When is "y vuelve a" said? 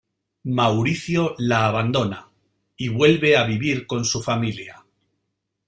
2.75-3.43